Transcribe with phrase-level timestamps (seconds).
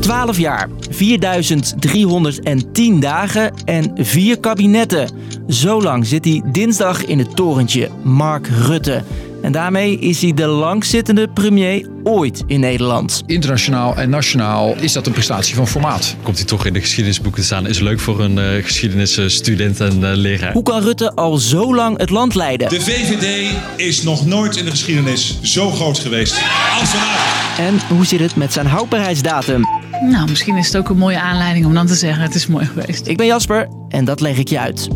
[0.00, 5.10] 12 jaar, 4310 dagen en vier kabinetten.
[5.48, 9.02] Zo lang zit hij dinsdag in het torentje, Mark Rutte.
[9.42, 13.22] En daarmee is hij de langzittende premier ooit in Nederland.
[13.26, 16.16] Internationaal en nationaal is dat een prestatie van formaat.
[16.22, 17.66] Komt hij toch in de geschiedenisboeken te staan?
[17.66, 20.52] Is leuk voor een uh, geschiedenisstudent en uh, leraar.
[20.52, 22.68] Hoe kan Rutte al zo lang het land leiden?
[22.68, 26.32] De VVD is nog nooit in de geschiedenis zo groot geweest
[26.80, 27.58] als vandaag.
[27.58, 29.79] En hoe zit het met zijn houdbaarheidsdatum?
[30.00, 32.66] Nou, misschien is het ook een mooie aanleiding om dan te zeggen: het is mooi
[32.66, 33.06] geweest.
[33.06, 34.88] Ik ben Jasper en dat leg ik je uit.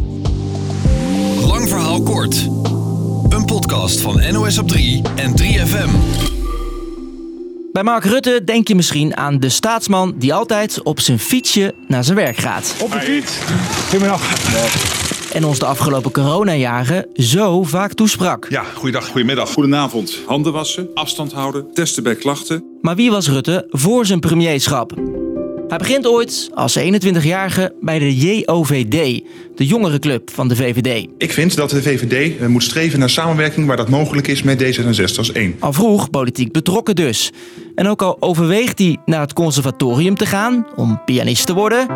[1.41, 2.49] Lang verhaal kort.
[3.29, 5.91] Een podcast van NOS op 3 en 3FM.
[7.73, 12.05] Bij Mark Rutte denk je misschien aan de staatsman die altijd op zijn fietsje naar
[12.05, 12.75] zijn werk gaat.
[12.81, 13.39] Op de fiets.
[13.89, 15.14] Goedemiddag.
[15.35, 18.47] En ons de afgelopen coronajaren zo vaak toesprak.
[18.49, 19.53] Ja, goeiedag, goedemiddag.
[19.53, 20.19] Goedenavond.
[20.27, 22.65] Handen wassen, afstand houden, testen bij klachten.
[22.81, 24.93] Maar wie was Rutte voor zijn premierschap?
[25.69, 29.23] Hij begint ooit als 21-jarige bij de JOVD,
[29.55, 31.07] de jongerenclub van de VVD.
[31.19, 34.63] Ik vind dat de VVD eh, moet streven naar samenwerking waar dat mogelijk is met
[34.63, 35.57] D66 als één.
[35.59, 37.33] Al vroeg politiek betrokken dus.
[37.75, 41.87] En ook al overweegt hij naar het conservatorium te gaan om pianist te worden.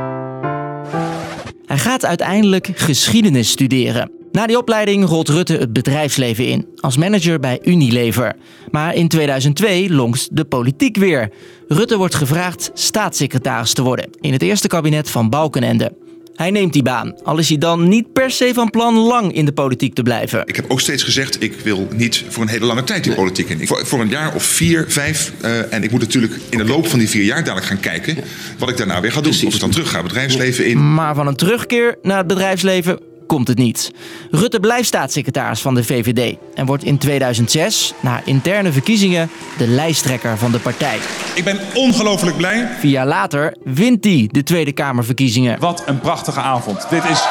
[1.68, 4.10] Hij gaat uiteindelijk geschiedenis studeren.
[4.32, 8.36] Na die opleiding rolt Rutte het bedrijfsleven in, als manager bij Unilever.
[8.70, 11.32] Maar in 2002 longt de politiek weer.
[11.66, 15.92] Rutte wordt gevraagd staatssecretaris te worden in het eerste kabinet van Balkenende.
[16.38, 19.44] Hij neemt die baan, al is hij dan niet per se van plan lang in
[19.44, 20.42] de politiek te blijven.
[20.44, 23.48] Ik heb ook steeds gezegd, ik wil niet voor een hele lange tijd die politiek
[23.48, 23.66] in.
[23.66, 25.32] Voor, voor een jaar of vier, vijf.
[25.44, 28.16] Uh, en ik moet natuurlijk in de loop van die vier jaar dadelijk gaan kijken
[28.58, 29.32] wat ik daarna weer ga doen.
[29.44, 30.94] Of ik dan terug ga het bedrijfsleven in.
[30.94, 33.92] Maar van een terugkeer naar het bedrijfsleven komt het niet.
[34.30, 40.38] Rutte blijft staatssecretaris van de VVD en wordt in 2006, na interne verkiezingen, de lijsttrekker
[40.38, 40.98] van de partij.
[41.34, 42.68] Ik ben ongelooflijk blij.
[42.78, 45.60] Vier jaar later wint hij de Tweede Kamerverkiezingen.
[45.60, 46.86] Wat een prachtige avond.
[46.90, 47.24] Dit is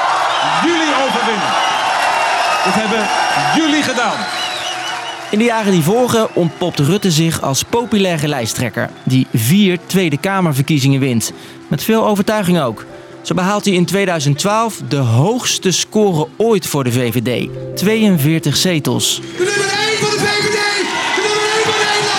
[0.63, 1.52] jullie overwinning.
[2.63, 3.07] Dit hebben
[3.55, 4.25] jullie gedaan.
[5.31, 10.99] In de jaren die volgen ontpopt Rutte zich als populaire lijsttrekker, die vier Tweede Kamerverkiezingen
[10.99, 11.33] wint.
[11.67, 12.86] Met veel overtuiging ook.
[13.27, 17.49] Zo behaalt hij in 2012 de hoogste score ooit voor de VVD.
[17.76, 19.15] 42 zetels.
[19.15, 20.60] De nummer 1 van de VVD!
[21.15, 22.16] De nummer 1 van Nederland!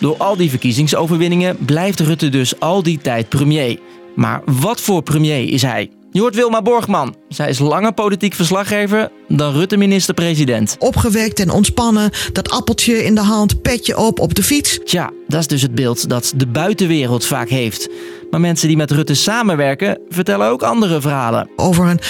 [0.00, 3.78] Door al die verkiezingsoverwinningen blijft Rutte dus al die tijd premier.
[4.14, 5.90] Maar wat voor premier is hij?
[6.12, 7.14] Je hoort Wilma Borgman.
[7.28, 10.76] Zij is langer politiek verslaggever dan Rutte minister-president.
[10.78, 14.78] Opgewekt en ontspannen, dat appeltje in de hand, petje op op de fiets.
[14.84, 17.88] Tja, dat is dus het beeld dat de buitenwereld vaak heeft.
[18.32, 21.48] Maar mensen die met Rutte samenwerken vertellen ook andere verhalen.
[21.56, 22.00] Over een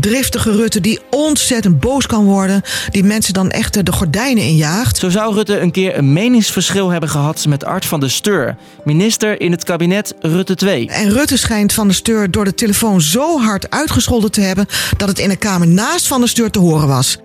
[0.00, 2.62] driftige Rutte die ontzettend boos kan worden.
[2.90, 4.96] Die mensen dan echt de gordijnen injaagt.
[4.96, 8.56] Zo zou Rutte een keer een meningsverschil hebben gehad met Art van der Steur.
[8.84, 10.88] Minister in het kabinet Rutte 2.
[10.88, 14.66] En Rutte schijnt van der Steur door de telefoon zo hard uitgescholden te hebben...
[14.96, 17.18] dat het in de kamer naast van der Steur te horen was.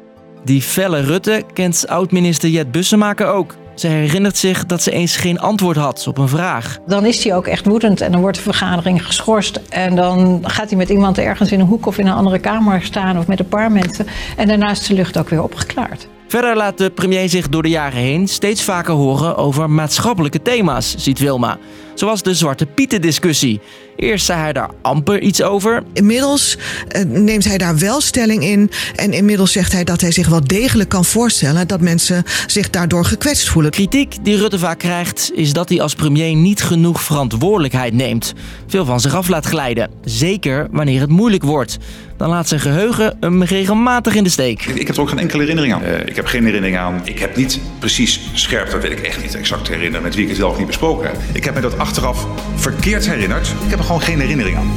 [0.45, 3.56] Die felle Rutte kent oud-minister Jet Bussemaker ook.
[3.81, 6.78] Ze herinnert zich dat ze eens geen antwoord had op een vraag.
[6.86, 9.59] Dan is hij ook echt woedend en dan wordt de vergadering geschorst.
[9.69, 12.81] En dan gaat hij met iemand ergens in een hoek of in een andere kamer
[12.81, 14.08] staan of met een paar mensen.
[14.38, 16.08] En daarna is de lucht ook weer opgeklaard.
[16.31, 20.96] Verder laat de premier zich door de jaren heen steeds vaker horen over maatschappelijke thema's,
[20.97, 21.58] ziet Wilma.
[21.94, 23.59] Zoals de Zwarte Pieten discussie.
[23.96, 25.84] Eerst zei hij daar amper iets over.
[25.94, 26.58] Inmiddels
[26.96, 28.72] uh, neemt hij daar wel stelling in.
[28.96, 33.06] En inmiddels zegt hij dat hij zich wel degelijk kan voorstellen dat mensen zich daardoor
[33.06, 33.72] gekwetst voelen.
[33.72, 38.34] Kritiek die Rutte vaak krijgt is dat hij als premier niet genoeg verantwoordelijkheid neemt.
[38.68, 39.92] Veel van zich af laat glijden.
[40.03, 41.78] Zeker wanneer het moeilijk wordt.
[42.18, 44.66] Dan laat zijn geheugen hem regelmatig in de steek.
[44.66, 45.84] Ik heb er ook geen enkele herinnering aan.
[45.84, 47.01] Uh, ik heb geen herinnering aan.
[47.03, 50.29] Ik heb niet precies scherp, dat weet ik echt niet exact herinneren met wie ik
[50.29, 51.15] het wel of niet besproken heb.
[51.33, 53.47] Ik heb me dat achteraf verkeerd herinnerd.
[53.47, 54.71] Ik heb er gewoon geen herinnering aan.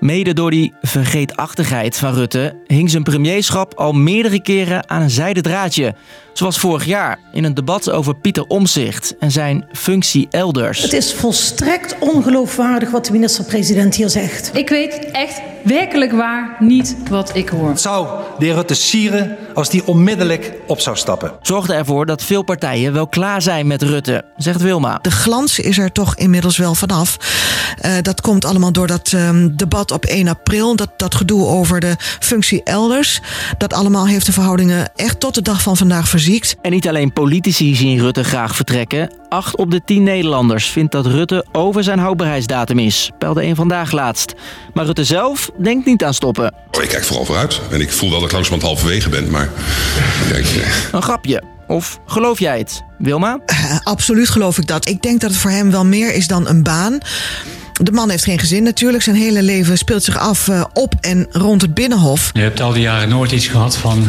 [0.00, 5.42] Mede door die vergeetachtigheid van Rutte hing zijn premierschap al meerdere keren aan een zijden
[5.42, 5.94] draadje.
[6.32, 10.82] Zoals vorig jaar in een debat over Pieter Omzicht en zijn functie elders.
[10.82, 14.50] Het is volstrekt ongeloofwaardig wat de minister-president hier zegt.
[14.54, 17.78] Ik weet echt werkelijk waar niet wat ik hoor.
[17.78, 18.06] Zou
[18.38, 21.32] de heer Rutte sieren als die onmiddellijk op zou stappen.
[21.42, 24.98] Zorgde ervoor dat veel partijen wel klaar zijn met Rutte, zegt Wilma.
[25.02, 27.16] De glans is er toch inmiddels wel vanaf.
[27.84, 30.76] Uh, dat komt allemaal door dat um, debat op 1 april.
[30.76, 33.20] Dat, dat gedoe over de functie elders.
[33.58, 36.56] Dat allemaal heeft de verhoudingen echt tot de dag van vandaag verziekt.
[36.62, 39.20] En niet alleen politici zien Rutte graag vertrekken.
[39.28, 43.92] Acht op de tien Nederlanders vindt dat Rutte over zijn houdbaarheidsdatum is, pelde een vandaag
[43.92, 44.34] laatst.
[44.74, 46.54] Maar Rutte zelf denkt niet aan stoppen.
[46.70, 47.60] Oh, ik kijk vooral vooruit.
[47.70, 49.41] En ik voel wel dat ik langzamerhand halverwege ben, maar...
[50.28, 50.46] Kijk,
[50.92, 51.42] Een grapje.
[51.66, 53.38] Of geloof jij het, Wilma?
[53.46, 54.88] Uh, absoluut geloof ik dat.
[54.88, 56.98] Ik denk dat het voor hem wel meer is dan een baan.
[57.72, 59.02] De man heeft geen gezin natuurlijk.
[59.02, 62.30] Zijn hele leven speelt zich af uh, op en rond het Binnenhof.
[62.32, 64.04] Je hebt al die jaren nooit iets gehad van...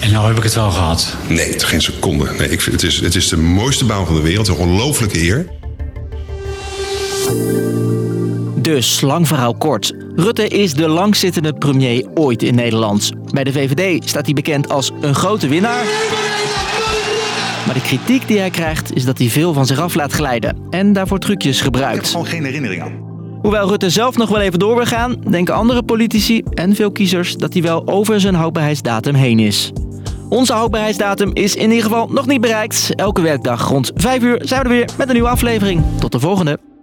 [0.00, 1.14] en nou heb ik het wel gehad.
[1.28, 2.30] Nee, geen seconde.
[2.38, 4.48] Nee, ik vind, het, is, het is de mooiste baan van de wereld.
[4.48, 5.46] Een ongelooflijke eer.
[8.56, 9.92] Dus, lang verhaal kort.
[10.16, 13.10] Rutte is de langzittende premier ooit in Nederland.
[13.34, 15.84] Bij de VVD staat hij bekend als een grote winnaar.
[17.66, 20.56] Maar de kritiek die hij krijgt is dat hij veel van zich af laat glijden
[20.70, 21.96] en daarvoor trucjes gebruikt.
[21.96, 22.92] Ik heb gewoon geen herinnering aan.
[23.42, 27.36] Hoewel Rutte zelf nog wel even door wil gaan, denken andere politici en veel kiezers
[27.36, 29.72] dat hij wel over zijn houdbaarheidsdatum heen is.
[30.28, 32.94] Onze houdbaarheidsdatum is in ieder geval nog niet bereikt.
[32.94, 35.82] Elke werkdag rond 5 uur zijn we er weer met een nieuwe aflevering.
[35.98, 36.73] Tot de volgende.